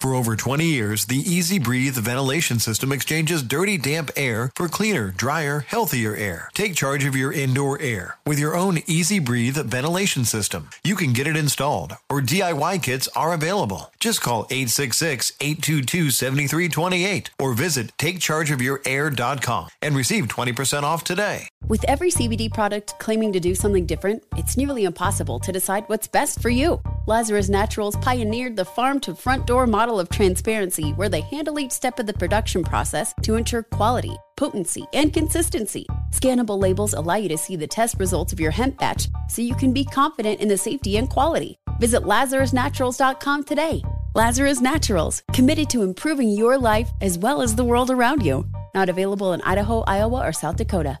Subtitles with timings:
[0.00, 5.10] For over 20 years, the EZ Breathe ventilation system exchanges dirty, damp air for cleaner,
[5.16, 6.50] drier, healthier air.
[6.54, 10.68] Take charge of your indoor air with your own EZ Breathe ventilation system.
[10.84, 13.92] You can get it installed, or DIY kits are available.
[13.98, 21.48] Just call 866 822 7328 or visit takechargeofyourair.com and receive 20% off today.
[21.68, 26.06] With every CBD product claiming to do something different, it's nearly impossible to decide what's
[26.06, 26.80] best for you.
[27.08, 31.70] Lazarus Naturals pioneered the farm to front door model of transparency where they handle each
[31.70, 35.86] step of the production process to ensure quality, potency, and consistency.
[36.10, 39.54] Scannable labels allow you to see the test results of your hemp batch so you
[39.54, 41.56] can be confident in the safety and quality.
[41.78, 43.84] Visit LazarusNaturals.com today.
[44.16, 48.44] Lazarus Naturals, committed to improving your life as well as the world around you.
[48.74, 50.98] Not available in Idaho, Iowa, or South Dakota.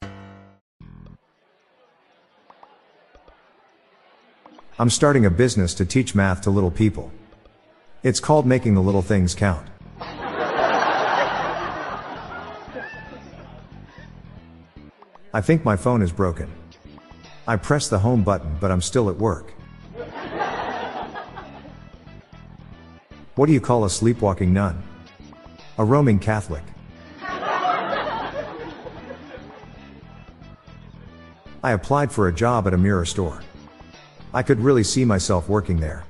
[4.78, 7.10] I'm starting a business to teach math to little people.
[8.02, 9.66] It's called Making the Little Things Count.
[15.32, 16.52] I think my phone is broken.
[17.48, 19.54] I pressed the home button, but I'm still at work.
[23.34, 24.82] What do you call a sleepwalking nun?
[25.78, 26.64] A roaming Catholic.
[31.62, 33.40] I applied for a job at a mirror store.
[34.36, 36.04] I could really see myself working there.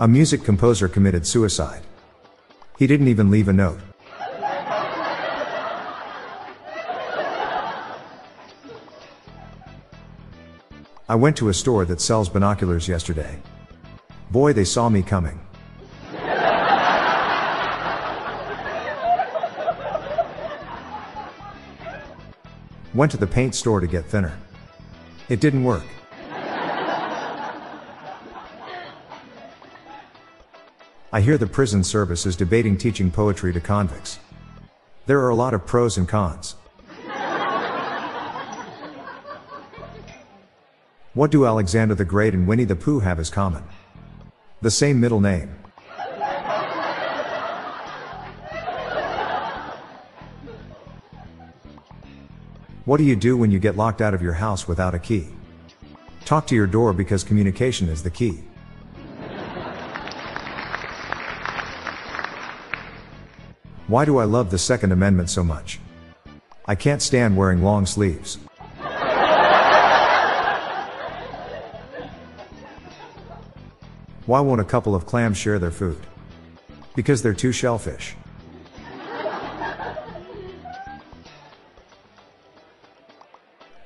[0.00, 1.82] A music composer committed suicide.
[2.76, 3.78] He didn't even leave a note.
[11.08, 13.40] I went to a store that sells binoculars yesterday.
[14.32, 15.43] Boy, they saw me coming.
[22.94, 24.38] Went to the paint store to get thinner.
[25.28, 25.82] It didn't work.
[31.12, 34.20] I hear the prison service is debating teaching poetry to convicts.
[35.06, 36.54] There are a lot of pros and cons.
[41.14, 43.62] What do Alexander the Great and Winnie the Pooh have as common?
[44.62, 45.54] The same middle name.
[52.84, 55.28] What do you do when you get locked out of your house without a key?
[56.26, 58.44] Talk to your door because communication is the key.
[63.86, 65.80] Why do I love the Second Amendment so much?
[66.66, 68.36] I can't stand wearing long sleeves.
[74.26, 76.00] Why won't a couple of clams share their food?
[76.94, 78.14] Because they're too shellfish.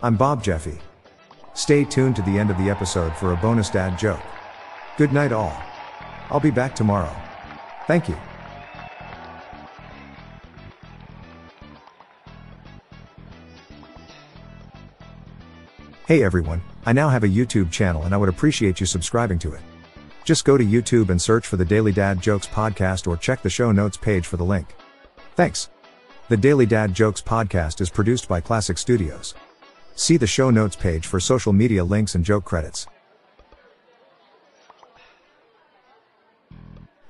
[0.01, 0.79] I'm Bob Jeffy.
[1.55, 4.21] Stay tuned to the end of the episode for a bonus dad joke.
[4.97, 5.61] Good night, all.
[6.31, 7.13] I'll be back tomorrow.
[7.89, 8.17] Thank you.
[16.07, 19.53] Hey everyone, I now have a YouTube channel and I would appreciate you subscribing to
[19.53, 19.61] it.
[20.25, 23.51] Just go to YouTube and search for the Daily Dad Jokes podcast or check the
[23.51, 24.77] show notes page for the link.
[25.35, 25.71] Thanks.
[26.29, 29.35] The Daily Dad Jokes podcast is produced by Classic Studios.
[29.99, 32.87] See the show notes page for social media links and joke credits.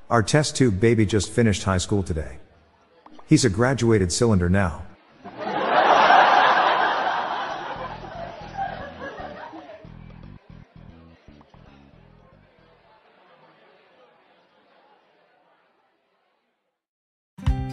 [0.08, 2.38] Our test tube baby just finished high school today.
[3.26, 4.86] He's a graduated cylinder now.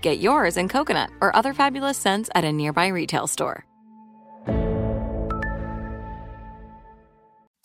[0.00, 3.64] Get yours in coconut or other fabulous scents at a nearby retail store.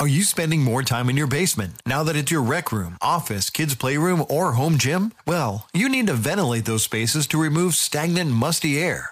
[0.01, 3.51] Are you spending more time in your basement now that it's your rec room, office,
[3.51, 5.13] kids' playroom, or home gym?
[5.27, 9.11] Well, you need to ventilate those spaces to remove stagnant, musty air.